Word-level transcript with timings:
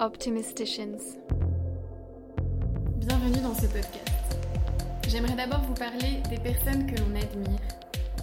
Optimisticians. 0.00 1.18
Bienvenue 2.96 3.42
dans 3.42 3.54
ce 3.54 3.66
podcast. 3.66 4.38
J'aimerais 5.06 5.36
d'abord 5.36 5.60
vous 5.60 5.74
parler 5.74 6.22
des 6.30 6.38
personnes 6.38 6.86
que 6.86 6.98
l'on 6.98 7.14
admire, 7.14 7.60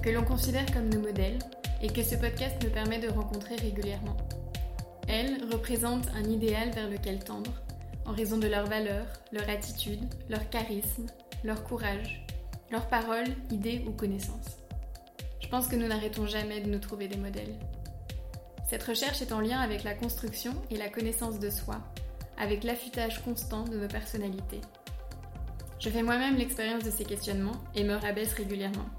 que 0.02 0.10
l'on 0.10 0.24
considère 0.24 0.66
comme 0.74 0.90
nos 0.90 1.02
modèles 1.02 1.38
et 1.84 1.90
que 1.90 2.02
ce 2.02 2.16
podcast 2.16 2.64
me 2.64 2.70
permet 2.70 2.98
de 2.98 3.10
rencontrer 3.10 3.58
régulièrement. 3.58 4.18
Elles 5.08 5.38
représentent 5.54 6.10
un 6.16 6.24
idéal 6.24 6.72
vers 6.72 6.90
lequel 6.90 7.24
tendre, 7.24 7.62
en 8.08 8.12
raison 8.12 8.40
de 8.40 8.48
leurs 8.48 8.66
valeurs, 8.66 9.06
leur 9.32 9.48
attitude, 9.48 10.02
leur 10.30 10.50
charisme, 10.50 11.06
leur 11.44 11.64
courage, 11.64 12.26
leurs 12.72 12.88
paroles, 12.88 13.36
idées 13.52 13.86
ou 13.88 13.92
connaissances. 13.92 14.58
Je 15.42 15.48
pense 15.48 15.68
que 15.68 15.76
nous 15.76 15.88
n'arrêtons 15.88 16.26
jamais 16.26 16.60
de 16.60 16.72
nous 16.72 16.80
trouver 16.80 17.08
des 17.08 17.18
modèles. 17.18 17.54
Cette 18.70 18.84
recherche 18.84 19.22
est 19.22 19.32
en 19.32 19.40
lien 19.40 19.60
avec 19.60 19.84
la 19.84 19.94
construction 19.94 20.54
et 20.70 20.78
la 20.78 20.90
connaissance 20.90 21.40
de 21.40 21.50
soi, 21.50 21.80
avec 22.38 22.64
l'affûtage 22.64 23.24
constant 23.24 23.64
de 23.64 23.78
nos 23.78 23.88
personnalités. 23.88 24.62
Je 25.80 25.90
fais 25.90 26.04
moi-même 26.04 26.36
l'expérience 26.36 26.84
de 26.84 26.92
ces 26.92 27.06
questionnements 27.06 27.64
et 27.76 27.84
me 27.84 27.96
rabaisse 27.96 28.34
régulièrement. 28.34 28.90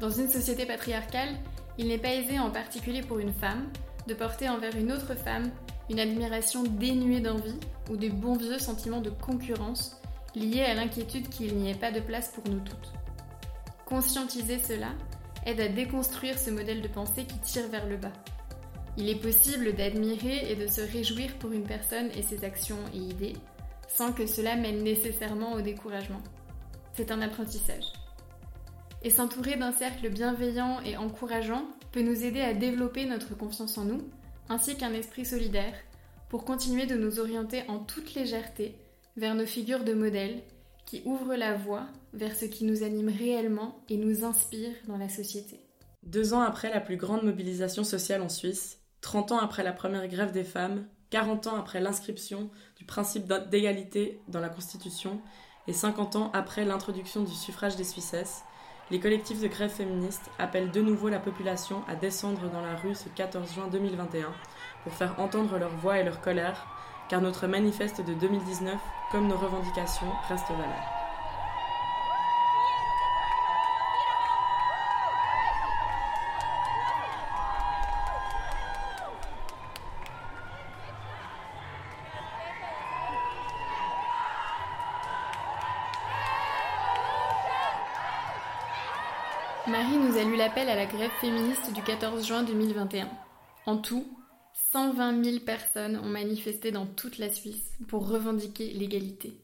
Dans 0.00 0.10
une 0.10 0.28
société 0.28 0.66
patriarcale, 0.66 1.30
il 1.78 1.88
n'est 1.88 1.98
pas 1.98 2.14
aisé, 2.14 2.38
en 2.38 2.50
particulier 2.50 3.00
pour 3.00 3.20
une 3.20 3.32
femme, 3.32 3.70
de 4.06 4.14
porter 4.14 4.48
envers 4.48 4.76
une 4.76 4.92
autre 4.92 5.14
femme 5.14 5.50
une 5.90 6.00
admiration 6.00 6.62
dénuée 6.62 7.20
d'envie 7.20 7.58
ou 7.90 7.96
de 7.96 8.08
bons 8.08 8.36
vieux 8.36 8.58
sentiments 8.58 9.00
de 9.00 9.10
concurrence 9.10 10.00
liés 10.34 10.62
à 10.62 10.74
l'inquiétude 10.74 11.28
qu'il 11.28 11.56
n'y 11.56 11.70
ait 11.70 11.74
pas 11.74 11.92
de 11.92 12.00
place 12.00 12.32
pour 12.32 12.46
nous 12.48 12.60
toutes. 12.60 12.92
Conscientiser 13.86 14.58
cela 14.58 14.88
aide 15.46 15.60
à 15.60 15.68
déconstruire 15.68 16.38
ce 16.38 16.50
modèle 16.50 16.82
de 16.82 16.88
pensée 16.88 17.24
qui 17.24 17.38
tire 17.38 17.68
vers 17.68 17.86
le 17.86 17.96
bas. 17.96 18.12
Il 18.96 19.08
est 19.08 19.20
possible 19.20 19.74
d'admirer 19.74 20.50
et 20.50 20.54
de 20.54 20.68
se 20.68 20.80
réjouir 20.80 21.34
pour 21.38 21.50
une 21.52 21.64
personne 21.64 22.10
et 22.16 22.22
ses 22.22 22.44
actions 22.44 22.78
et 22.94 22.98
idées, 22.98 23.36
sans 23.88 24.12
que 24.12 24.26
cela 24.26 24.54
mène 24.54 24.82
nécessairement 24.82 25.54
au 25.54 25.60
découragement. 25.60 26.22
C'est 26.94 27.10
un 27.10 27.20
apprentissage. 27.20 27.92
Et 29.02 29.10
s'entourer 29.10 29.56
d'un 29.56 29.72
cercle 29.72 30.08
bienveillant 30.10 30.80
et 30.82 30.96
encourageant 30.96 31.66
peut 31.92 32.02
nous 32.02 32.24
aider 32.24 32.40
à 32.40 32.54
développer 32.54 33.04
notre 33.04 33.36
confiance 33.36 33.76
en 33.78 33.84
nous, 33.84 34.02
ainsi 34.48 34.76
qu'un 34.76 34.92
esprit 34.92 35.24
solidaire, 35.24 35.74
pour 36.28 36.44
continuer 36.44 36.86
de 36.86 36.96
nous 36.96 37.18
orienter 37.18 37.64
en 37.68 37.80
toute 37.80 38.14
légèreté 38.14 38.76
vers 39.16 39.34
nos 39.34 39.46
figures 39.46 39.84
de 39.84 39.92
modèles 39.92 40.42
qui 40.86 41.02
ouvrent 41.04 41.34
la 41.34 41.54
voie 41.54 41.86
vers 42.12 42.34
ce 42.34 42.44
qui 42.44 42.64
nous 42.64 42.82
anime 42.82 43.08
réellement 43.08 43.78
et 43.88 43.96
nous 43.96 44.24
inspire 44.24 44.72
dans 44.86 44.96
la 44.96 45.08
société. 45.08 45.60
Deux 46.04 46.34
ans 46.34 46.40
après 46.40 46.70
la 46.70 46.80
plus 46.80 46.96
grande 46.96 47.24
mobilisation 47.24 47.84
sociale 47.84 48.22
en 48.22 48.28
Suisse, 48.28 48.78
30 49.04 49.32
ans 49.32 49.38
après 49.38 49.62
la 49.62 49.74
première 49.74 50.08
grève 50.08 50.32
des 50.32 50.44
femmes, 50.44 50.86
40 51.10 51.48
ans 51.48 51.56
après 51.56 51.78
l'inscription 51.78 52.48
du 52.78 52.86
principe 52.86 53.30
d'égalité 53.50 54.18
dans 54.28 54.40
la 54.40 54.48
Constitution 54.48 55.20
et 55.68 55.74
50 55.74 56.16
ans 56.16 56.30
après 56.32 56.64
l'introduction 56.64 57.22
du 57.22 57.34
suffrage 57.34 57.76
des 57.76 57.84
Suissesses, 57.84 58.44
les 58.90 59.00
collectifs 59.00 59.42
de 59.42 59.46
grève 59.46 59.70
féministes 59.70 60.30
appellent 60.38 60.70
de 60.70 60.80
nouveau 60.80 61.10
la 61.10 61.18
population 61.18 61.82
à 61.86 61.96
descendre 61.96 62.50
dans 62.50 62.62
la 62.62 62.76
rue 62.76 62.94
ce 62.94 63.10
14 63.10 63.52
juin 63.52 63.68
2021 63.70 64.32
pour 64.84 64.94
faire 64.94 65.20
entendre 65.20 65.58
leur 65.58 65.76
voix 65.76 65.98
et 65.98 66.04
leur 66.04 66.22
colère, 66.22 66.66
car 67.10 67.20
notre 67.20 67.46
manifeste 67.46 68.00
de 68.00 68.14
2019, 68.14 68.74
comme 69.12 69.28
nos 69.28 69.36
revendications, 69.36 70.10
reste 70.30 70.48
valable. 70.48 70.93
Marie 89.74 89.98
nous 89.98 90.16
a 90.16 90.22
lu 90.22 90.36
l'appel 90.36 90.68
à 90.68 90.76
la 90.76 90.86
grève 90.86 91.10
féministe 91.20 91.72
du 91.72 91.82
14 91.82 92.24
juin 92.24 92.44
2021. 92.44 93.08
En 93.66 93.76
tout, 93.76 94.06
120 94.70 95.24
000 95.24 95.38
personnes 95.40 95.96
ont 95.96 96.08
manifesté 96.08 96.70
dans 96.70 96.86
toute 96.86 97.18
la 97.18 97.28
Suisse 97.28 97.72
pour 97.88 98.08
revendiquer 98.08 98.70
l'égalité. 98.70 99.36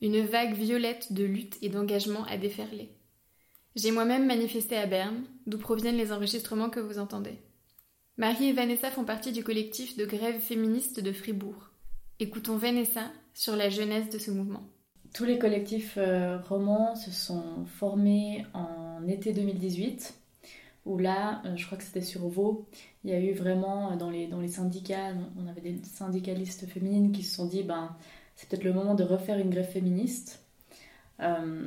Une 0.00 0.24
vague 0.24 0.54
violette 0.54 1.12
de 1.12 1.24
lutte 1.24 1.58
et 1.60 1.68
d'engagement 1.68 2.24
a 2.24 2.38
déferlé. 2.38 2.88
J'ai 3.74 3.90
moi-même 3.90 4.24
manifesté 4.24 4.78
à 4.78 4.86
Berne, 4.86 5.24
d'où 5.46 5.58
proviennent 5.58 5.98
les 5.98 6.10
enregistrements 6.10 6.70
que 6.70 6.80
vous 6.80 6.98
entendez. 6.98 7.38
Marie 8.16 8.48
et 8.48 8.52
Vanessa 8.54 8.90
font 8.90 9.04
partie 9.04 9.32
du 9.32 9.44
collectif 9.44 9.94
de 9.98 10.06
grève 10.06 10.40
féministe 10.40 11.00
de 11.00 11.12
Fribourg. 11.12 11.68
Écoutons 12.18 12.56
Vanessa 12.56 13.10
sur 13.34 13.56
la 13.56 13.68
jeunesse 13.68 14.08
de 14.08 14.16
ce 14.16 14.30
mouvement. 14.30 14.66
Tous 15.12 15.26
les 15.26 15.38
collectifs 15.38 15.98
euh, 15.98 16.38
romans 16.48 16.94
se 16.94 17.10
sont 17.10 17.66
formés 17.66 18.46
en 18.54 18.85
été 19.08 19.32
2018, 19.32 20.14
où 20.84 20.98
là, 20.98 21.42
euh, 21.44 21.56
je 21.56 21.66
crois 21.66 21.78
que 21.78 21.84
c'était 21.84 22.02
sur 22.02 22.28
Vaud, 22.28 22.66
il 23.04 23.10
y 23.10 23.14
a 23.14 23.20
eu 23.20 23.32
vraiment 23.32 23.92
euh, 23.92 23.96
dans 23.96 24.10
les, 24.10 24.26
dans 24.26 24.40
les 24.40 24.48
syndicats, 24.48 25.12
on 25.38 25.46
avait 25.46 25.60
des 25.60 25.80
syndicalistes 25.84 26.66
féminines 26.66 27.12
qui 27.12 27.22
se 27.22 27.34
sont 27.34 27.46
dit, 27.46 27.62
ben, 27.62 27.94
c'est 28.34 28.48
peut-être 28.48 28.64
le 28.64 28.72
moment 28.72 28.94
de 28.94 29.04
refaire 29.04 29.38
une 29.38 29.50
grève 29.50 29.70
féministe. 29.70 30.42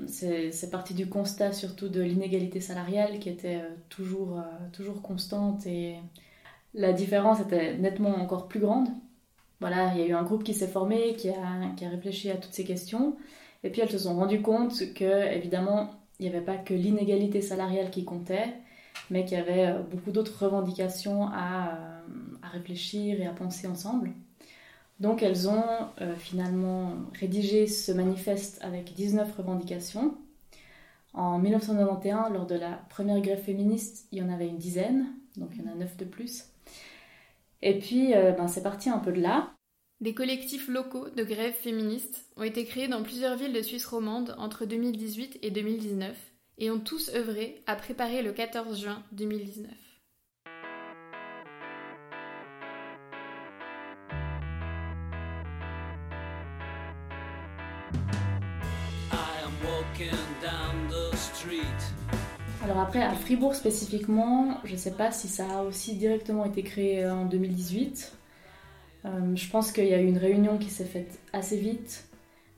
c'est 0.07 0.69
parti 0.71 0.93
du 0.93 1.09
constat 1.09 1.53
surtout 1.53 1.89
de 1.89 2.01
l'inégalité 2.01 2.61
salariale 2.61 3.19
qui 3.19 3.29
était 3.29 3.61
toujours, 3.89 4.39
toujours 4.73 5.01
constante 5.01 5.65
et 5.65 5.95
la 6.75 6.93
différence 6.93 7.39
était 7.39 7.75
nettement 7.77 8.15
encore 8.21 8.47
plus 8.47 8.59
grande 8.59 8.89
voilà, 9.59 9.93
il 9.93 9.99
y 9.99 10.03
a 10.03 10.07
eu 10.07 10.13
un 10.13 10.23
groupe 10.23 10.43
qui 10.43 10.53
s'est 10.53 10.67
formé, 10.67 11.15
qui 11.15 11.29
a, 11.29 11.35
qui 11.75 11.85
a, 11.85 11.89
réfléchi 11.89 12.31
à 12.31 12.37
toutes 12.37 12.53
ces 12.53 12.63
questions. 12.63 13.17
Et 13.63 13.69
puis 13.69 13.81
elles 13.81 13.91
se 13.91 13.97
sont 13.97 14.15
rendues 14.15 14.41
compte 14.41 14.93
que, 14.93 15.33
évidemment, 15.33 15.89
il 16.19 16.29
n'y 16.29 16.35
avait 16.35 16.45
pas 16.45 16.57
que 16.57 16.73
l'inégalité 16.73 17.41
salariale 17.41 17.89
qui 17.91 18.03
comptait, 18.03 18.53
mais 19.09 19.25
qu'il 19.25 19.37
y 19.37 19.41
avait 19.41 19.67
euh, 19.67 19.79
beaucoup 19.79 20.11
d'autres 20.11 20.45
revendications 20.45 21.27
à, 21.27 21.69
euh, 21.69 22.01
à, 22.43 22.49
réfléchir 22.49 23.21
et 23.21 23.25
à 23.25 23.31
penser 23.31 23.67
ensemble. 23.67 24.11
Donc 24.99 25.23
elles 25.23 25.47
ont 25.47 25.63
euh, 26.01 26.15
finalement 26.15 26.91
rédigé 27.13 27.67
ce 27.67 27.91
manifeste 27.91 28.59
avec 28.61 28.93
19 28.93 29.33
revendications. 29.37 30.15
En 31.13 31.39
1991, 31.39 32.33
lors 32.33 32.45
de 32.45 32.55
la 32.55 32.71
première 32.89 33.19
grève 33.21 33.41
féministe, 33.41 34.07
il 34.11 34.19
y 34.19 34.21
en 34.21 34.29
avait 34.29 34.47
une 34.47 34.57
dizaine, 34.57 35.07
donc 35.37 35.49
il 35.55 35.63
y 35.63 35.67
en 35.67 35.71
a 35.71 35.75
9 35.75 35.97
de 35.97 36.05
plus. 36.05 36.45
Et 37.61 37.79
puis, 37.79 38.13
ben, 38.13 38.47
c'est 38.47 38.61
parti 38.61 38.89
un 38.89 38.99
peu 38.99 39.11
de 39.11 39.19
là. 39.19 39.49
Des 40.01 40.13
collectifs 40.13 40.69
locaux 40.69 41.09
de 41.09 41.25
grève 41.25 41.53
féministes 41.53 42.25
ont 42.37 42.43
été 42.43 42.63
créés 42.63 42.87
dans 42.87 43.03
plusieurs 43.03 43.35
villes 43.35 43.51
de 43.51 43.61
Suisse 43.61 43.85
romande 43.85 44.33
entre 44.37 44.65
2018 44.65 45.39
et 45.41 45.51
2019 45.51 46.15
et 46.57 46.71
ont 46.71 46.79
tous 46.79 47.09
œuvré 47.09 47.61
à 47.67 47.75
préparer 47.75 48.21
le 48.21 48.31
14 48.31 48.79
juin 48.79 49.03
2019. 49.11 49.69
Alors 62.63 62.79
après, 62.79 63.03
à 63.03 63.13
Fribourg 63.15 63.53
spécifiquement, 63.53 64.61
je 64.63 64.71
ne 64.71 64.77
sais 64.77 64.93
pas 64.95 65.11
si 65.11 65.27
ça 65.27 65.59
a 65.59 65.63
aussi 65.63 65.97
directement 65.97 66.45
été 66.45 66.63
créé 66.63 67.05
en 67.05 67.25
2018 67.25 68.18
euh, 69.05 69.35
je 69.35 69.49
pense 69.49 69.71
qu'il 69.71 69.85
y 69.85 69.93
a 69.93 70.01
eu 70.01 70.05
une 70.07 70.17
réunion 70.17 70.57
qui 70.57 70.69
s'est 70.69 70.85
faite 70.85 71.19
assez 71.31 71.57
vite, 71.57 72.05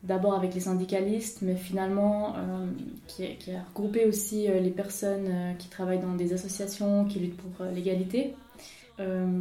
d'abord 0.03 0.33
avec 0.33 0.53
les 0.53 0.61
syndicalistes, 0.61 1.41
mais 1.41 1.55
finalement 1.55 2.35
euh, 2.35 2.65
qui, 3.07 3.25
a, 3.25 3.63
regroupé 3.73 4.05
aussi 4.05 4.49
euh, 4.49 4.59
les 4.59 4.71
personnes 4.71 5.55
qui 5.59 5.69
travaillent 5.69 6.01
dans 6.01 6.15
des 6.15 6.33
associations 6.33 7.05
qui 7.05 7.19
luttent 7.19 7.37
pour 7.37 7.65
l'égalité, 7.65 8.35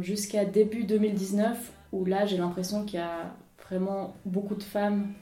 jusqu'à 0.01 0.43
début 0.43 0.85
2019, 0.85 1.71
où 1.91 2.03
là 2.03 2.25
j'ai 2.25 2.37
l'impression 2.37 2.83
qu'il 2.83 2.97
y 2.97 3.03
a 3.03 3.31
vraiment 3.63 4.15
beaucoup 4.25 4.55
de 4.55 4.63
femmes 4.63 5.13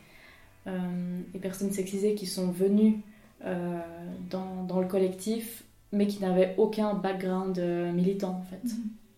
et 0.65 1.39
personnes 1.39 1.71
sexisées 1.71 2.15
qui 2.15 2.25
sont 2.25 2.49
venues 2.49 3.01
dans, 3.43 4.79
le 4.79 4.87
collectif, 4.87 5.65
mais 5.91 6.07
qui 6.07 6.21
n'avaient 6.21 6.55
aucun 6.57 6.93
background 6.93 7.59
militant 7.93 8.39
en 8.39 8.43
fait. 8.43 8.65
Mm-hmm. 8.65 9.08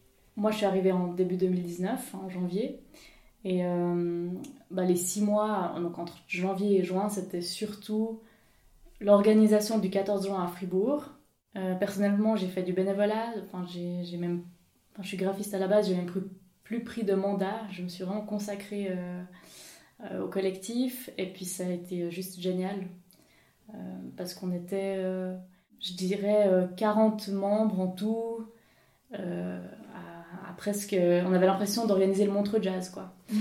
Moi, 0.41 0.49
je 0.49 0.57
suis 0.57 0.65
arrivée 0.65 0.91
en 0.91 1.13
début 1.13 1.37
2019, 1.37 2.15
en 2.15 2.27
janvier. 2.27 2.81
Et 3.45 3.63
euh, 3.63 4.27
bah, 4.71 4.85
les 4.85 4.95
six 4.95 5.21
mois, 5.21 5.75
donc 5.79 5.99
entre 5.99 6.17
janvier 6.27 6.79
et 6.79 6.83
juin, 6.83 7.09
c'était 7.09 7.41
surtout 7.41 8.21
l'organisation 8.99 9.77
du 9.77 9.91
14 9.91 10.25
juin 10.25 10.43
à 10.43 10.47
Fribourg. 10.47 11.11
Euh, 11.57 11.75
personnellement, 11.75 12.35
j'ai 12.35 12.47
fait 12.47 12.63
du 12.63 12.73
bénévolat. 12.73 13.35
Enfin, 13.43 13.67
j'ai 13.67 14.17
même, 14.17 14.43
je 14.99 15.09
suis 15.09 15.17
graphiste 15.17 15.53
à 15.53 15.59
la 15.59 15.67
base, 15.67 15.87
j'ai 15.87 15.95
même 15.95 16.11
plus, 16.63 16.83
pris 16.83 17.03
de 17.03 17.13
mandat. 17.13 17.61
Je 17.69 17.83
me 17.83 17.87
suis 17.87 18.03
vraiment 18.03 18.25
consacrée 18.25 18.87
euh, 18.89 20.23
au 20.23 20.27
collectif. 20.27 21.11
Et 21.19 21.31
puis, 21.31 21.45
ça 21.45 21.67
a 21.67 21.69
été 21.69 22.09
juste 22.09 22.39
génial. 22.39 22.87
parce 24.17 24.33
qu'on 24.33 24.51
était, 24.51 24.95
je 25.79 25.93
dirais, 25.93 26.67
40 26.77 27.27
membres 27.27 27.79
en 27.79 27.89
tout 27.89 28.43
presque, 30.57 30.95
on 30.97 31.33
avait 31.33 31.45
l'impression 31.45 31.85
d'organiser 31.85 32.25
le 32.25 32.31
Montreux 32.31 32.61
Jazz, 32.61 32.89
quoi. 32.89 33.13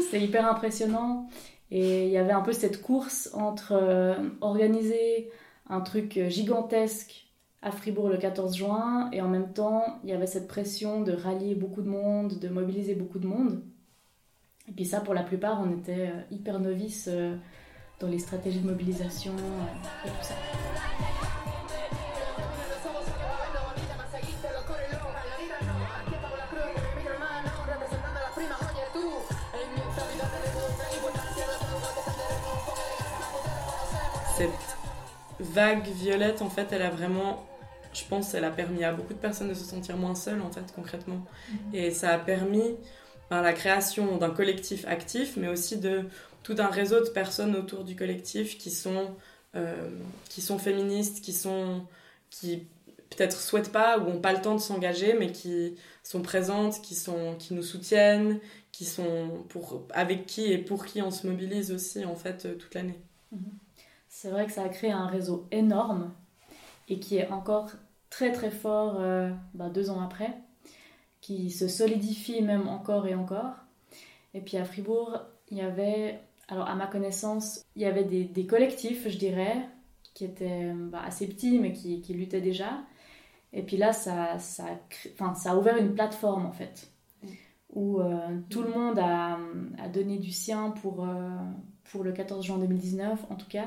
C'était 0.00 0.22
hyper 0.22 0.50
impressionnant. 0.50 1.28
Et 1.70 2.06
il 2.06 2.12
y 2.12 2.18
avait 2.18 2.32
un 2.32 2.42
peu 2.42 2.52
cette 2.52 2.80
course 2.80 3.30
entre 3.34 3.72
euh, 3.72 4.14
organiser 4.40 5.30
un 5.68 5.80
truc 5.80 6.18
gigantesque 6.28 7.26
à 7.62 7.72
Fribourg 7.72 8.08
le 8.08 8.18
14 8.18 8.56
juin 8.56 9.10
et 9.12 9.20
en 9.20 9.28
même 9.28 9.52
temps 9.52 9.98
il 10.04 10.10
y 10.10 10.12
avait 10.12 10.26
cette 10.26 10.46
pression 10.46 11.00
de 11.00 11.12
rallier 11.12 11.54
beaucoup 11.56 11.82
de 11.82 11.88
monde, 11.88 12.38
de 12.38 12.48
mobiliser 12.48 12.94
beaucoup 12.94 13.18
de 13.18 13.26
monde. 13.26 13.62
Et 14.68 14.72
puis 14.72 14.84
ça 14.84 15.00
pour 15.00 15.14
la 15.14 15.24
plupart 15.24 15.60
on 15.60 15.72
était 15.76 16.10
euh, 16.10 16.20
hyper 16.30 16.60
novices 16.60 17.08
euh, 17.10 17.36
dans 17.98 18.08
les 18.08 18.20
stratégies 18.20 18.60
de 18.60 18.68
mobilisation 18.68 19.32
et 20.04 20.08
tout 20.08 20.14
ça. 20.22 20.34
Vague 35.56 35.88
violette, 35.88 36.42
en 36.42 36.50
fait, 36.50 36.68
elle 36.70 36.82
a 36.82 36.90
vraiment, 36.90 37.46
je 37.94 38.04
pense, 38.04 38.34
elle 38.34 38.44
a 38.44 38.50
permis 38.50 38.84
à 38.84 38.92
beaucoup 38.92 39.14
de 39.14 39.18
personnes 39.18 39.48
de 39.48 39.54
se 39.54 39.64
sentir 39.64 39.96
moins 39.96 40.14
seules, 40.14 40.42
en 40.42 40.52
fait, 40.52 40.72
concrètement. 40.74 41.24
Mhm. 41.50 41.74
Et 41.74 41.90
ça 41.90 42.10
a 42.10 42.18
permis 42.18 42.76
la 43.30 43.52
création 43.52 44.18
d'un 44.18 44.30
collectif 44.30 44.86
actif, 44.86 45.36
mais 45.36 45.48
aussi 45.48 45.78
de 45.78 46.04
tout 46.42 46.56
un 46.58 46.68
réseau 46.68 47.00
de 47.00 47.08
personnes 47.08 47.56
autour 47.56 47.84
du 47.84 47.96
collectif 47.96 48.58
qui 48.58 48.70
sont, 48.70 49.16
euh, 49.56 49.90
qui 50.28 50.42
sont 50.42 50.58
féministes, 50.58 51.20
qui 51.24 51.32
sont 51.32 51.86
qui 52.30 52.66
peut-être 53.10 53.40
souhaitent 53.40 53.72
pas 53.72 53.98
ou 53.98 54.08
ont 54.10 54.20
pas 54.20 54.32
le 54.32 54.40
temps 54.40 54.54
de 54.54 54.60
s'engager, 54.60 55.14
mais 55.14 55.32
qui 55.32 55.76
sont 56.02 56.22
présentes, 56.22 56.82
qui 56.82 56.94
sont 56.94 57.34
qui 57.38 57.54
nous 57.54 57.62
soutiennent, 57.62 58.38
qui 58.72 58.84
sont 58.84 59.44
pour 59.48 59.86
avec 59.92 60.26
qui 60.26 60.52
et 60.52 60.58
pour 60.58 60.86
qui 60.86 61.02
on 61.02 61.10
se 61.10 61.26
mobilise 61.26 61.72
aussi 61.72 62.04
en 62.04 62.14
fait 62.14 62.46
euh, 62.46 62.54
toute 62.54 62.74
l'année. 62.74 62.98
C'est 64.18 64.30
vrai 64.30 64.46
que 64.46 64.52
ça 64.52 64.62
a 64.62 64.70
créé 64.70 64.90
un 64.90 65.06
réseau 65.06 65.46
énorme 65.50 66.10
et 66.88 66.98
qui 66.98 67.18
est 67.18 67.28
encore 67.28 67.70
très 68.08 68.32
très 68.32 68.50
fort 68.50 68.96
euh, 68.98 69.30
bah, 69.52 69.68
deux 69.68 69.90
ans 69.90 70.00
après, 70.00 70.32
qui 71.20 71.50
se 71.50 71.68
solidifie 71.68 72.40
même 72.40 72.66
encore 72.66 73.06
et 73.06 73.14
encore. 73.14 73.52
Et 74.32 74.40
puis 74.40 74.56
à 74.56 74.64
Fribourg, 74.64 75.20
il 75.50 75.58
y 75.58 75.60
avait, 75.60 76.18
alors 76.48 76.66
à 76.66 76.74
ma 76.74 76.86
connaissance, 76.86 77.62
il 77.76 77.82
y 77.82 77.84
avait 77.84 78.04
des, 78.04 78.46
collectifs, 78.46 79.06
je 79.06 79.18
dirais, 79.18 79.68
qui 80.14 80.24
étaient 80.24 80.72
bah, 80.74 81.02
assez 81.04 81.28
petits 81.28 81.58
mais 81.58 81.74
qui, 81.74 82.00
luttaient 82.14 82.40
déjà. 82.40 82.70
Et 83.52 83.62
puis 83.62 83.76
là, 83.76 83.92
ça 83.92 84.38
a 85.44 85.56
ouvert 85.56 85.76
une 85.76 85.92
plateforme 85.92 86.46
en 86.46 86.52
fait, 86.52 86.90
où 87.68 88.00
euh, 88.00 88.38
tout 88.48 88.62
le 88.62 88.70
monde 88.70 88.98
a, 88.98 89.36
donné 89.92 90.16
du 90.16 90.32
sien 90.32 90.70
pour, 90.70 91.04
euh, 91.06 91.36
pour 91.92 92.02
le 92.02 92.12
14 92.12 92.46
juin 92.46 92.56
2019 92.56 93.26
en 93.28 93.34
tout 93.34 93.48
cas. 93.50 93.66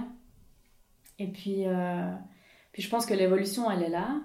Et 1.19 1.27
puis, 1.27 1.68
euh, 1.68 2.12
puis 2.71 2.81
je 2.81 2.89
pense 2.89 3.06
que 3.06 3.13
l'évolution, 3.13 3.69
elle 3.69 3.83
est 3.83 3.89
là. 3.89 4.21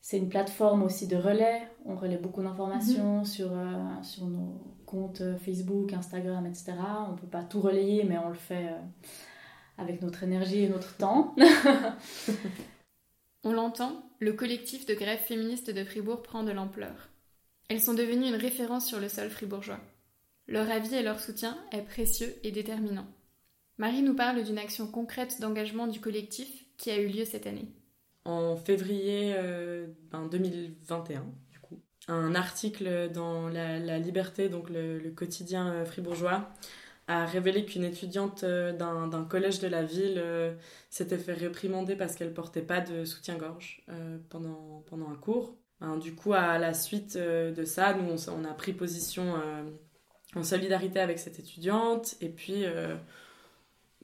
C'est 0.00 0.16
une 0.16 0.28
plateforme 0.28 0.84
aussi 0.84 1.06
de 1.06 1.16
relais. 1.16 1.68
On 1.84 1.96
relaie 1.96 2.16
beaucoup 2.16 2.42
d'informations 2.42 3.18
mhm. 3.18 3.24
sur, 3.24 3.52
euh, 3.52 4.02
sur 4.02 4.26
nos 4.26 4.62
comptes 4.86 5.22
Facebook, 5.38 5.92
Instagram, 5.92 6.46
etc. 6.46 6.74
On 7.08 7.12
ne 7.12 7.18
peut 7.18 7.26
pas 7.26 7.42
tout 7.42 7.60
relayer, 7.60 8.04
mais 8.04 8.16
on 8.16 8.28
le 8.28 8.34
fait 8.34 8.68
euh, 8.68 8.78
avec 9.76 10.00
notre 10.00 10.22
énergie 10.22 10.62
et 10.62 10.68
notre 10.68 10.96
temps. 10.96 11.34
on 13.44 13.52
l'entend, 13.52 14.04
le 14.20 14.32
collectif 14.32 14.86
de 14.86 14.94
grève 14.94 15.18
féministe 15.18 15.70
de 15.70 15.84
Fribourg 15.84 16.22
prend 16.22 16.44
de 16.44 16.52
l'ampleur. 16.52 17.10
Elles 17.68 17.82
sont 17.82 17.94
devenues 17.94 18.28
une 18.28 18.34
référence 18.34 18.86
sur 18.86 19.00
le 19.00 19.08
sol 19.08 19.28
fribourgeois. 19.28 19.80
Leur 20.46 20.70
avis 20.70 20.94
et 20.94 21.02
leur 21.02 21.20
soutien 21.20 21.58
est 21.70 21.82
précieux 21.82 22.34
et 22.42 22.50
déterminant. 22.50 23.06
Marie 23.78 24.02
nous 24.02 24.14
parle 24.14 24.42
d'une 24.42 24.58
action 24.58 24.88
concrète 24.88 25.40
d'engagement 25.40 25.86
du 25.86 26.00
collectif 26.00 26.66
qui 26.76 26.90
a 26.90 26.98
eu 26.98 27.06
lieu 27.06 27.24
cette 27.24 27.46
année. 27.46 27.68
En 28.24 28.56
février 28.56 29.34
2021, 30.12 31.20
euh, 31.20 31.22
ben, 31.22 31.24
du 31.50 31.60
coup, 31.60 31.80
un 32.08 32.34
article 32.34 33.10
dans 33.12 33.48
La, 33.48 33.98
Liberté, 33.98 34.48
donc 34.48 34.68
le, 34.68 35.10
quotidien 35.10 35.72
euh, 35.72 35.84
fribourgeois, 35.84 36.50
a 37.06 37.24
révélé 37.24 37.64
qu'une 37.64 37.84
étudiante 37.84 38.42
euh, 38.42 38.72
d'un 38.72 39.24
collège 39.24 39.60
de 39.60 39.68
la 39.68 39.84
ville 39.84 40.22
s'était 40.90 41.16
fait 41.16 41.32
réprimander 41.32 41.94
parce 41.94 42.16
qu'elle 42.16 42.34
portait 42.34 42.62
pas 42.62 42.80
de 42.80 43.04
soutien-gorge 43.04 43.86
pendant, 44.28 44.82
pendant 44.86 45.08
un 45.08 45.16
cours. 45.16 45.56
Ben, 45.80 45.96
du 45.98 46.16
coup, 46.16 46.32
à 46.32 46.58
la 46.58 46.74
suite 46.74 47.16
de 47.16 47.64
ça, 47.64 47.94
nous, 47.94 48.28
on, 48.28 48.44
a 48.44 48.52
pris 48.54 48.72
position 48.72 49.34
en 50.34 50.42
solidarité 50.42 50.98
avec 50.98 51.20
cette 51.20 51.38
étudiante 51.38 52.16
et 52.20 52.28
puis 52.28 52.64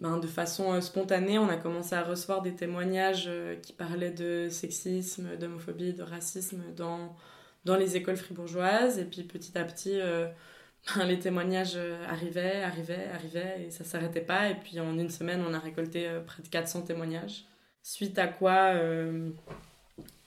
ben, 0.04 0.18
de 0.18 0.26
façon 0.26 0.74
euh, 0.74 0.82
spontanée, 0.82 1.38
on 1.38 1.48
a 1.48 1.56
commencé 1.56 1.94
à 1.94 2.02
recevoir 2.02 2.42
des 2.42 2.54
témoignages 2.54 3.24
euh, 3.26 3.56
qui 3.56 3.72
parlaient 3.72 4.10
de 4.10 4.48
sexisme, 4.50 5.38
d'homophobie, 5.38 5.94
de 5.94 6.02
racisme 6.02 6.62
dans, 6.76 7.16
dans 7.64 7.74
les 7.74 7.96
écoles 7.96 8.18
fribourgeoises. 8.18 8.98
Et 8.98 9.06
puis 9.06 9.22
petit 9.22 9.56
à 9.56 9.64
petit, 9.64 9.98
euh, 9.98 10.28
ben, 10.94 11.06
les 11.06 11.18
témoignages 11.18 11.78
arrivaient, 12.06 12.62
arrivaient, 12.62 13.08
arrivaient, 13.14 13.64
et 13.66 13.70
ça 13.70 13.84
s'arrêtait 13.84 14.20
pas. 14.20 14.50
Et 14.50 14.56
puis 14.56 14.78
en 14.78 14.98
une 14.98 15.08
semaine, 15.08 15.42
on 15.48 15.54
a 15.54 15.58
récolté 15.58 16.06
près 16.26 16.42
de 16.42 16.48
400 16.48 16.82
témoignages. 16.82 17.46
Suite 17.82 18.18
à 18.18 18.26
quoi, 18.26 18.74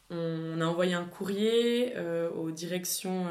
on 0.09 0.59
a 0.59 0.65
envoyé 0.65 0.95
un 0.95 1.05
courrier 1.05 1.93
aux 2.35 2.49
directions, 2.49 3.25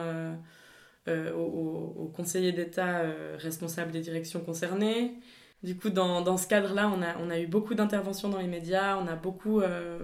aux, 1.08 2.12
conseillers 2.14 2.52
d'État 2.52 3.02
responsables 3.38 3.90
des 3.90 4.00
directions 4.00 4.40
concernées. 4.40 5.16
Du 5.62 5.76
coup, 5.76 5.90
dans, 5.90 6.20
dans 6.20 6.36
ce 6.36 6.46
cadre-là, 6.46 6.92
on 6.94 7.02
a, 7.02 7.16
on 7.18 7.30
a 7.30 7.38
eu 7.38 7.46
beaucoup 7.46 7.74
d'interventions 7.74 8.28
dans 8.28 8.38
les 8.38 8.46
médias, 8.46 8.96
on 8.98 9.06
a 9.06 9.16
beaucoup 9.16 9.60
euh, 9.60 9.98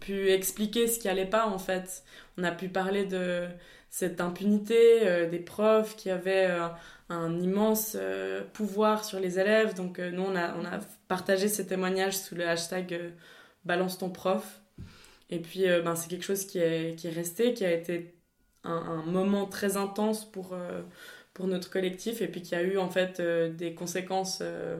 pu 0.00 0.30
expliquer 0.30 0.86
ce 0.86 0.98
qui 0.98 1.08
allait 1.08 1.24
pas 1.26 1.46
en 1.46 1.58
fait. 1.58 2.04
On 2.36 2.44
a 2.44 2.50
pu 2.50 2.68
parler 2.68 3.04
de 3.06 3.46
cette 3.90 4.20
impunité 4.20 5.06
euh, 5.06 5.28
des 5.30 5.38
profs 5.38 5.96
qui 5.96 6.10
avaient 6.10 6.48
euh, 6.50 6.68
un 7.08 7.40
immense 7.40 7.96
pouvoir 8.52 9.04
sur 9.04 9.20
les 9.20 9.38
élèves. 9.38 9.74
Donc 9.74 9.98
nous, 9.98 10.22
on 10.22 10.34
a, 10.36 10.54
on 10.56 10.64
a 10.64 10.80
partagé 11.08 11.48
ces 11.48 11.66
témoignages 11.66 12.18
sous 12.18 12.34
le 12.34 12.46
hashtag 12.46 13.12
Balance 13.64 13.98
ton 13.98 14.10
prof. 14.10 14.60
Et 15.30 15.38
puis, 15.38 15.64
ben, 15.84 15.94
c'est 15.94 16.08
quelque 16.08 16.24
chose 16.24 16.46
qui 16.46 16.58
est, 16.58 16.98
qui 16.98 17.06
est 17.08 17.10
resté, 17.10 17.54
qui 17.54 17.64
a 17.64 17.72
été 17.72 18.14
un, 18.64 18.72
un 18.72 19.02
moment 19.02 19.46
très 19.46 19.76
intense 19.76 20.24
pour 20.30 20.56
pour 21.34 21.46
notre 21.46 21.70
collectif 21.70 22.20
et 22.20 22.28
puis 22.28 22.42
qui 22.42 22.54
a 22.54 22.62
eu 22.62 22.78
en 22.78 22.90
fait 22.90 23.20
euh, 23.20 23.50
des 23.52 23.74
conséquences 23.74 24.40
euh, 24.42 24.78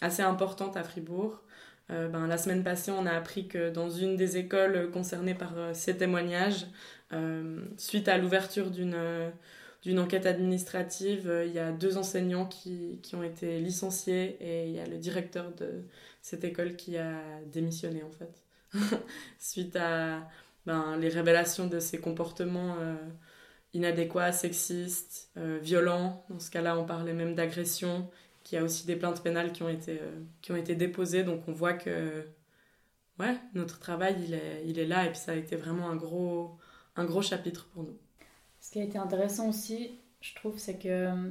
assez 0.00 0.22
importantes 0.22 0.76
à 0.76 0.84
Fribourg. 0.84 1.42
Euh, 1.90 2.08
ben, 2.08 2.26
la 2.26 2.38
semaine 2.38 2.62
passée, 2.62 2.90
on 2.90 3.06
a 3.06 3.12
appris 3.12 3.48
que 3.48 3.70
dans 3.70 3.88
une 3.90 4.16
des 4.16 4.36
écoles 4.36 4.90
concernées 4.90 5.34
par 5.34 5.54
ces 5.74 5.96
témoignages, 5.96 6.66
suite 7.78 8.08
à 8.08 8.18
l'ouverture 8.18 8.70
d'une 8.70 9.98
enquête 9.98 10.26
administrative, 10.26 11.32
il 11.46 11.52
y 11.52 11.58
a 11.58 11.72
deux 11.72 11.96
enseignants 11.96 12.44
qui, 12.44 13.00
qui, 13.02 13.16
ont 13.16 13.22
été 13.22 13.58
licenciés 13.60 14.36
et 14.40 14.66
il 14.66 14.74
y 14.74 14.80
a 14.80 14.86
le 14.86 14.98
directeur 14.98 15.50
de 15.54 15.84
cette 16.20 16.44
école 16.44 16.76
qui 16.76 16.98
a 16.98 17.14
démissionné 17.46 18.02
en 18.02 18.10
fait. 18.10 18.42
suite 19.38 19.76
à 19.76 20.28
ben, 20.66 20.98
les 20.98 21.08
révélations 21.08 21.66
de 21.68 21.80
ces 21.80 21.98
comportements 21.98 22.76
inadéquat, 23.74 24.32
sexiste, 24.32 25.30
euh, 25.36 25.58
violent. 25.62 26.24
Dans 26.30 26.38
ce 26.38 26.50
cas-là, 26.50 26.78
on 26.78 26.84
parlait 26.84 27.12
même 27.12 27.34
d'agression, 27.34 28.08
qui 28.44 28.56
a 28.56 28.62
aussi 28.62 28.86
des 28.86 28.96
plaintes 28.96 29.22
pénales 29.22 29.52
qui 29.52 29.62
ont 29.62 29.68
été, 29.68 29.98
euh, 30.00 30.20
qui 30.40 30.52
ont 30.52 30.56
été 30.56 30.74
déposées. 30.74 31.24
Donc 31.24 31.42
on 31.48 31.52
voit 31.52 31.74
que 31.74 32.24
ouais, 33.18 33.36
notre 33.54 33.78
travail, 33.78 34.16
il 34.24 34.34
est, 34.34 34.62
il 34.66 34.78
est 34.78 34.86
là 34.86 35.06
et 35.06 35.10
puis 35.10 35.18
ça 35.18 35.32
a 35.32 35.34
été 35.34 35.56
vraiment 35.56 35.88
un 35.90 35.96
gros, 35.96 36.56
un 36.96 37.04
gros 37.04 37.22
chapitre 37.22 37.68
pour 37.72 37.82
nous. 37.82 37.96
Ce 38.60 38.70
qui 38.70 38.80
a 38.80 38.84
été 38.84 38.98
intéressant 38.98 39.48
aussi, 39.48 39.92
je 40.20 40.34
trouve, 40.34 40.58
c'est 40.58 40.78
que 40.78 40.88
euh, 40.88 41.30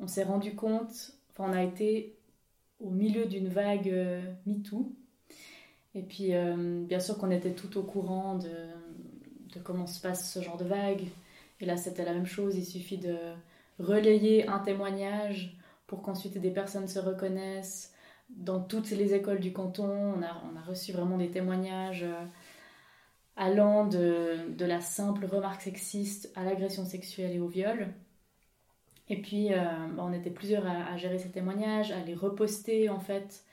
on 0.00 0.06
s'est 0.06 0.24
rendu 0.24 0.54
compte, 0.54 1.12
enfin, 1.30 1.50
on 1.50 1.52
a 1.52 1.62
été 1.62 2.16
au 2.80 2.90
milieu 2.90 3.26
d'une 3.26 3.48
vague 3.48 3.90
MeToo. 4.44 4.92
Et 5.94 6.02
puis, 6.02 6.32
bien 6.84 7.00
sûr 7.00 7.16
qu'on 7.16 7.30
était 7.30 7.54
tout 7.54 7.78
au 7.78 7.82
courant 7.82 8.34
de, 8.36 8.50
de 9.54 9.60
comment 9.60 9.86
se 9.86 9.98
passe 9.98 10.30
ce 10.30 10.42
genre 10.42 10.58
de 10.58 10.66
vague, 10.66 11.06
et 11.60 11.66
là, 11.66 11.76
c'était 11.76 12.04
la 12.04 12.12
même 12.12 12.26
chose. 12.26 12.56
Il 12.56 12.64
suffit 12.64 12.98
de 12.98 13.16
relayer 13.78 14.46
un 14.48 14.58
témoignage 14.58 15.56
pour 15.86 16.02
qu'ensuite 16.02 16.38
des 16.38 16.50
personnes 16.50 16.88
se 16.88 16.98
reconnaissent. 16.98 17.92
Dans 18.28 18.60
toutes 18.60 18.90
les 18.90 19.14
écoles 19.14 19.40
du 19.40 19.52
canton, 19.52 20.14
on 20.16 20.22
a, 20.22 20.62
reçu 20.66 20.92
vraiment 20.92 21.16
des 21.16 21.30
témoignages 21.30 22.02
euh, 22.02 22.24
allant 23.36 23.86
de, 23.86 24.56
la 24.58 24.80
simple 24.80 25.26
remarque 25.26 25.62
sexiste 25.62 26.32
à 26.34 26.44
l'agression 26.44 26.84
sexuelle 26.84 27.32
et 27.32 27.40
au 27.40 27.46
viol. 27.46 27.88
Et 29.08 29.22
puis, 29.22 29.52
euh, 29.52 29.58
bah, 29.94 30.02
on 30.04 30.12
était 30.12 30.30
plusieurs 30.30 30.66
à, 30.66 30.96
gérer 30.96 31.18
ces 31.18 31.30
témoignages, 31.30 31.92
à 31.92 32.00
les 32.00 32.14
reposter 32.14 32.88
en 32.88 32.98
fait 32.98 33.44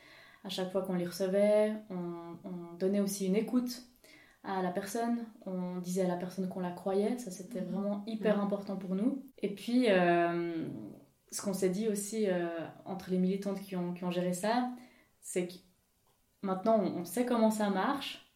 à 0.43 0.49
chaque 0.49 0.71
fois 0.71 0.81
qu'on 0.81 0.95
les 0.95 1.05
recevait. 1.05 1.73
On 1.91 2.75
donnait 2.79 2.99
aussi 2.99 3.27
une 3.27 3.35
écoute 3.35 3.83
à 4.43 4.61
la 4.61 4.71
personne, 4.71 5.25
on 5.45 5.77
disait 5.77 6.03
à 6.03 6.07
la 6.07 6.17
personne 6.17 6.49
qu'on 6.49 6.59
la 6.59 6.71
croyait, 6.71 7.17
ça 7.17 7.31
c'était 7.31 7.61
mhm. 7.61 7.71
vraiment 7.71 8.03
hyper 8.07 8.37
mhm. 8.37 8.43
important 8.43 8.75
pour 8.75 8.95
nous. 8.95 9.25
Et 9.39 9.53
puis, 9.55 9.85
euh, 9.89 10.67
ce 11.31 11.41
qu'on 11.41 11.53
s'est 11.53 11.69
dit 11.69 11.87
aussi 11.87 12.29
euh, 12.29 12.47
entre 12.85 13.09
les 13.09 13.17
militantes 13.17 13.61
qui 13.61 13.75
ont, 13.75 13.93
qui 13.93 14.03
ont 14.03 14.11
géré 14.11 14.33
ça, 14.33 14.69
c'est 15.21 15.47
que 15.47 15.53
maintenant 16.41 16.77
on, 16.77 17.05
sait 17.05 17.25
comment 17.25 17.51
ça 17.51 17.69
marche, 17.69 18.29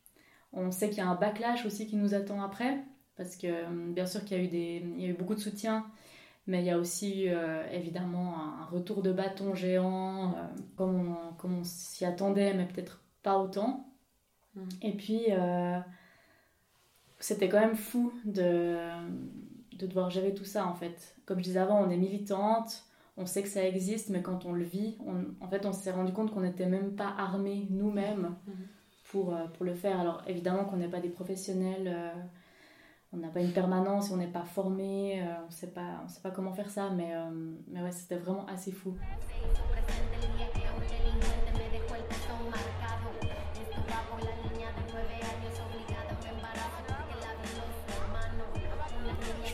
on 0.53 0.71
sait 0.71 0.89
qu'il 0.89 0.99
y 0.99 1.01
a 1.01 1.09
un 1.09 1.15
backlash 1.15 1.65
aussi 1.65 1.87
qui 1.87 1.97
nous 1.97 2.13
attend 2.13 2.41
après, 2.41 2.81
parce 3.17 3.35
que 3.35 3.47
euh, 3.47 3.93
bien 3.93 4.05
sûr 4.05 4.23
qu'il 4.23 4.37
y, 4.37 4.39
a 4.39 4.43
eu 4.43 4.47
des, 4.47 4.83
il 4.95 5.01
y 5.01 5.05
a 5.05 5.09
eu 5.09 5.13
beaucoup 5.13 5.35
de 5.35 5.41
soutien, 5.41 5.85
mais 6.45 6.61
il 6.61 6.65
y 6.65 6.71
a 6.71 6.77
aussi 6.77 7.27
évidemment 7.73 8.39
un, 8.39 8.65
retour 8.67 9.01
de 9.01 9.11
bâton 9.11 9.53
géant, 9.53 10.33
comme 10.77 11.17
on, 11.43 11.63
s'y 11.65 12.05
attendait, 12.05 12.53
mais 12.53 12.65
peut-être 12.65 13.03
pas 13.21 13.37
autant. 13.37 13.93
Mm. 14.55 14.69
Et 14.81 14.91
puis, 14.93 15.25
c'était 17.19 17.49
quand 17.49 17.59
même 17.59 17.75
fou 17.75 18.13
de, 18.25 18.77
de 19.77 19.85
devoir 19.85 20.09
gérer 20.09 20.33
tout 20.33 20.45
ça 20.45 20.65
en 20.65 20.73
fait. 20.73 21.15
Comme 21.25 21.39
je 21.39 21.43
disais 21.43 21.59
avant, 21.59 21.81
on 21.83 21.89
est 21.89 21.97
militante, 21.97 22.83
on 23.17 23.25
sait 23.25 23.41
que 23.41 23.49
ça 23.49 23.65
existe, 23.65 24.09
mais 24.09 24.21
quand 24.21 24.45
on 24.45 24.53
le 24.53 24.63
vit, 24.63 24.97
on, 25.05 25.43
en 25.43 25.49
fait, 25.49 25.65
on 25.65 25.73
s'est 25.73 25.91
rendu 25.91 26.13
compte 26.13 26.31
qu'on 26.31 26.41
n'était 26.41 26.67
même 26.67 26.95
pas 26.95 27.13
armés 27.17 27.67
nous-mêmes 27.71 28.35
mhm. 28.47 28.53
pour, 29.09 29.33
euh, 29.33 29.45
pour 29.55 29.65
le 29.65 29.73
faire. 29.73 29.99
Alors 29.99 30.21
évidemment 30.27 30.65
qu'on 30.65 30.77
n'est 30.77 30.87
pas 30.87 30.99
des 30.99 31.09
professionnels, 31.09 31.87
euh, 31.87 32.11
on 33.13 33.17
n'a 33.17 33.29
pas 33.29 33.41
une 33.41 33.51
permanence, 33.51 34.11
on 34.11 34.17
n'est 34.17 34.27
pas 34.27 34.43
formé, 34.43 35.21
euh, 35.21 35.25
on 35.41 35.47
on 35.47 35.49
sait 35.49 36.21
pas 36.21 36.31
comment 36.31 36.53
faire 36.53 36.69
ça, 36.69 36.89
mais, 36.91 37.13
mais 37.67 37.81
ouais, 37.81 37.91
c'était 37.91 38.17
vraiment 38.17 38.45
assez 38.47 38.71
fou. 38.71 38.93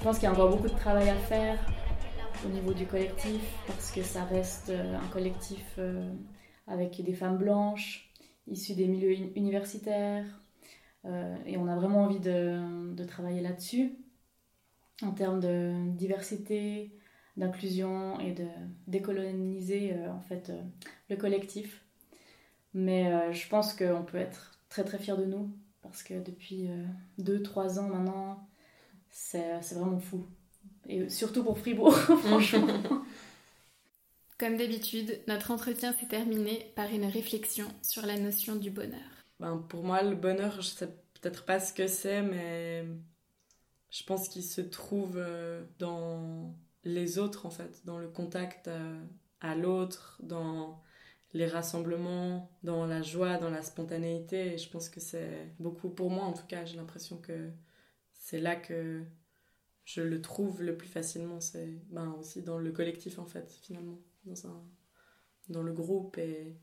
Pense 0.04 0.20
qu'il 0.20 0.26
y 0.26 0.28
a 0.28 0.34
encore 0.34 0.50
beaucoup 0.50 0.68
de 0.68 0.78
travail 0.78 1.10
à 1.10 1.16
faire 1.16 1.58
au 2.46 2.50
niveau 2.50 2.74
du 2.74 2.86
collectif 2.86 3.42
parce 3.68 3.90
que 3.90 4.04
ça 4.04 4.26
reste 4.26 4.70
euh, 4.70 4.98
un 4.98 5.08
collectif 5.08 5.64
euh, 5.78 6.12
avec 6.68 7.02
des 7.02 7.14
femmes 7.14 7.38
blanches 7.38 8.12
issues 8.48 8.74
des 8.74 8.88
milieux 8.90 9.16
universitaires 9.38 10.26
euh, 11.06 11.38
et 11.46 11.56
on 11.56 11.68
a 11.68 11.78
vraiment 11.78 12.04
envie 12.04 12.20
de, 12.20 13.02
travailler 13.06 13.40
là-dessus 13.40 13.94
en 15.04 15.12
termes 15.12 15.40
de 15.40 15.90
diversité, 15.96 16.92
d'inclusion 17.38 18.20
et 18.20 18.34
de 18.34 18.48
décoloniser 18.88 19.96
en 20.10 20.20
fait 20.20 20.52
le 21.10 21.16
collectif. 21.16 21.82
Mais 22.74 23.32
je 23.34 23.48
pense 23.48 23.74
qu'on 23.74 24.04
peut 24.04 24.18
être 24.18 24.60
très 24.70 24.84
très 24.84 24.98
fiers 24.98 25.18
de 25.18 25.26
nous 25.26 25.50
parce 25.82 26.04
que 26.04 26.22
depuis 26.24 26.70
2-3 27.20 27.80
ans 27.80 27.90
maintenant, 27.90 28.48
c'est 29.14 29.76
vraiment 29.76 30.00
fou. 30.00 30.26
Et 30.88 31.08
surtout 31.08 31.44
pour 31.44 31.58
Fribourg, 31.60 31.96
franchement. 32.24 32.68
Comme 34.40 34.58
d'habitude, 34.58 35.22
notre 35.28 35.52
entretien 35.52 35.94
s'est 35.94 36.08
terminé 36.08 36.74
par 36.76 36.92
une 36.92 37.06
réflexion 37.06 37.68
sur 37.84 38.06
la 38.06 38.20
notion 38.20 38.56
du 38.56 38.72
bonheur. 38.72 39.00
Ben, 39.40 39.58
pour 39.70 39.84
moi, 39.84 40.02
le 40.02 40.16
bonheur, 40.16 40.60
je 40.60 40.68
sais 40.68 40.88
peut-être 41.22 41.46
pas 41.46 41.60
ce 41.60 41.74
que 41.74 41.88
c'est, 41.88 42.24
mais 42.24 42.86
je 43.92 44.04
pense 44.04 44.28
qu'il 44.28 44.44
se 44.44 44.62
trouve 44.62 45.14
euh, 45.16 45.64
dans 45.78 46.56
les 46.84 47.20
autres, 47.20 47.46
en 47.46 47.52
fait, 47.52 47.86
dans 47.86 48.00
le 48.00 48.10
contact 48.10 48.68
euh, 48.68 49.00
à 49.40 49.56
l'autre, 49.56 50.20
dans 50.24 50.82
les 51.34 51.48
rassemblements, 51.48 52.52
dans 52.64 52.86
la 52.88 53.04
joie, 53.04 53.38
dans 53.38 53.52
la 53.52 53.62
spontanéité. 53.62 54.56
Et 54.56 54.58
je 54.58 54.70
pense 54.70 54.90
que 54.90 55.00
c'est 55.00 55.54
beaucoup, 55.60 55.90
pour 55.90 56.10
moi 56.10 56.24
en 56.26 56.34
tout 56.34 56.46
cas, 56.48 56.66
j'ai 56.66 56.78
l'impression 56.78 57.18
que 57.18 57.52
c'est 58.24 58.40
là 58.40 58.56
que 58.56 59.04
je 59.84 60.02
le 60.02 60.22
trouve 60.22 60.64
le 60.64 60.78
plus 60.78 60.88
facilement. 60.88 61.42
C'est 61.42 61.68
ben, 61.90 62.16
aussi 62.18 62.42
dans 62.42 62.58
le 62.58 62.72
collectif, 62.72 63.20
en 63.20 63.26
fait, 63.26 63.52
finalement. 63.62 64.00
Dans, 64.24 64.48
un, 64.48 64.64
dans 65.50 65.62
le 65.62 65.74
groupe 65.74 66.18
et, 66.18 66.56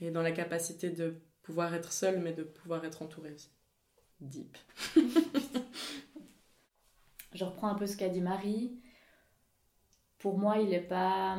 et 0.00 0.10
dans 0.10 0.22
la 0.22 0.32
capacité 0.32 0.90
de 0.90 1.22
pouvoir 1.42 1.72
être 1.74 1.92
seul, 1.92 2.18
mais 2.18 2.32
de 2.32 2.42
pouvoir 2.42 2.84
être 2.84 3.02
entouré 3.02 3.32
aussi. 3.32 3.52
Deep. 4.20 4.58
je 7.32 7.44
reprends 7.44 7.68
un 7.68 7.76
peu 7.76 7.86
ce 7.86 7.96
qu'a 7.96 8.08
dit 8.08 8.20
Marie. 8.20 8.80
Pour 10.18 10.36
moi, 10.36 10.58
il 10.58 10.70
n'est 10.70 10.80
pas, 10.80 11.38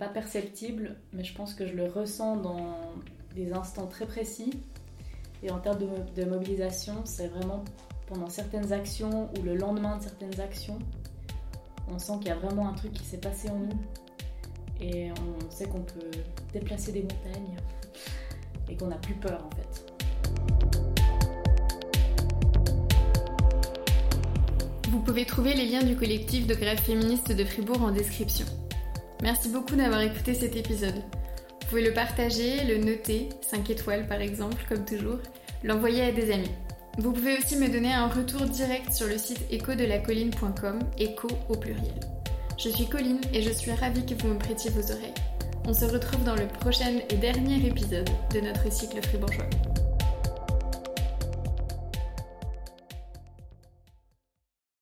pas 0.00 0.08
perceptible, 0.08 1.00
mais 1.12 1.22
je 1.22 1.32
pense 1.32 1.54
que 1.54 1.64
je 1.64 1.74
le 1.74 1.84
ressens 1.84 2.38
dans 2.38 2.92
des 3.36 3.52
instants 3.52 3.86
très 3.86 4.08
précis. 4.08 4.50
Et 5.44 5.52
en 5.52 5.60
termes 5.60 5.78
de 6.12 6.24
mobilisation, 6.24 7.06
c'est 7.06 7.28
vraiment 7.28 7.64
pendant 8.10 8.28
certaines 8.28 8.72
actions 8.72 9.30
ou 9.38 9.42
le 9.42 9.54
lendemain 9.54 9.96
de 9.96 10.02
certaines 10.02 10.40
actions, 10.40 10.78
on 11.88 11.98
sent 11.98 12.14
qu'il 12.18 12.28
y 12.28 12.32
a 12.32 12.36
vraiment 12.36 12.68
un 12.68 12.72
truc 12.72 12.92
qui 12.92 13.04
s'est 13.04 13.18
passé 13.18 13.48
en 13.48 13.58
nous 13.58 13.80
et 14.80 15.10
on 15.12 15.50
sait 15.50 15.66
qu'on 15.66 15.82
peut 15.82 16.10
déplacer 16.52 16.90
des 16.90 17.02
montagnes 17.02 17.56
et 18.68 18.76
qu'on 18.76 18.88
n'a 18.88 18.96
plus 18.96 19.14
peur 19.14 19.46
en 19.46 19.50
fait. 19.56 19.92
Vous 24.88 25.00
pouvez 25.02 25.24
trouver 25.24 25.54
les 25.54 25.66
liens 25.66 25.84
du 25.84 25.94
collectif 25.94 26.48
de 26.48 26.54
grève 26.54 26.80
féministe 26.80 27.30
de 27.30 27.44
Fribourg 27.44 27.80
en 27.80 27.92
description. 27.92 28.46
Merci 29.22 29.50
beaucoup 29.50 29.76
d'avoir 29.76 30.00
écouté 30.00 30.34
cet 30.34 30.56
épisode. 30.56 30.96
Vous 30.96 31.68
pouvez 31.68 31.84
le 31.84 31.92
partager, 31.92 32.64
le 32.64 32.78
noter, 32.78 33.28
5 33.42 33.70
étoiles 33.70 34.08
par 34.08 34.20
exemple, 34.20 34.64
comme 34.68 34.84
toujours, 34.84 35.18
l'envoyer 35.62 36.02
à 36.02 36.10
des 36.10 36.32
amis. 36.32 36.50
Vous 36.98 37.12
pouvez 37.12 37.38
aussi 37.38 37.56
me 37.56 37.68
donner 37.68 37.92
un 37.92 38.08
retour 38.08 38.42
direct 38.42 38.92
sur 38.92 39.06
le 39.06 39.16
site 39.16 39.40
écho-de-la-colline.com, 39.50 40.80
écho 40.98 41.28
au 41.48 41.56
pluriel. 41.56 41.94
Je 42.58 42.68
suis 42.68 42.86
Colline 42.86 43.20
et 43.32 43.42
je 43.42 43.50
suis 43.50 43.72
ravie 43.72 44.04
que 44.04 44.14
vous 44.20 44.28
me 44.28 44.38
prêtiez 44.38 44.70
vos 44.70 44.92
oreilles. 44.92 45.14
On 45.64 45.72
se 45.72 45.84
retrouve 45.84 46.24
dans 46.24 46.36
le 46.36 46.46
prochain 46.46 46.98
et 47.08 47.16
dernier 47.16 47.66
épisode 47.66 48.10
de 48.34 48.40
notre 48.40 48.70
cycle 48.72 49.00
fribourgeois. 49.02 49.48